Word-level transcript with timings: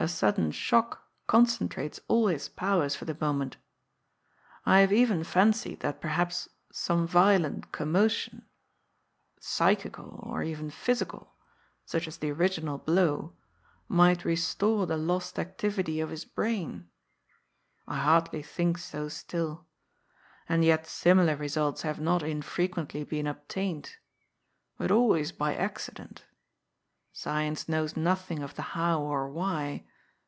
A 0.00 0.06
sudden 0.06 0.52
shock 0.52 1.08
concentrates 1.26 1.98
all 2.06 2.28
his 2.28 2.48
powers 2.48 2.94
for 2.94 3.04
the 3.04 3.16
moment. 3.20 3.56
I 4.64 4.78
have 4.78 4.92
even 4.92 5.24
fancied 5.24 5.80
that 5.80 6.00
perhaps 6.00 6.48
some 6.70 7.04
violent 7.04 7.72
commotion, 7.72 8.46
psy 9.40 9.74
chical, 9.74 10.24
or 10.24 10.38
may 10.38 10.44
be 10.50 10.54
only 10.54 10.70
physical, 10.70 11.34
such 11.84 12.06
as 12.06 12.18
the 12.18 12.30
original 12.30 12.78
blow, 12.78 13.34
might 13.88 14.24
restore 14.24 14.86
the 14.86 14.96
lost 14.96 15.36
activity 15.36 15.98
of 15.98 16.10
his 16.10 16.24
brain. 16.24 16.88
I 17.88 17.96
hardly 17.96 18.40
think 18.40 18.78
so 18.78 19.08
still. 19.08 19.66
And 20.48 20.64
yet 20.64 20.86
similar 20.86 21.34
results 21.34 21.82
have 21.82 21.98
not 21.98 22.22
infrequently 22.22 23.02
been 23.02 23.26
obtained, 23.26 23.96
but 24.76 24.92
always 24.92 25.32
by 25.32 25.56
accident. 25.56 26.24
Science 27.10 27.68
knows 27.68 27.96
nothing 27.96 28.44
of 28.44 28.54
the 28.54 28.62
how 28.62 29.02
or 29.02 29.28
why. 29.28 29.84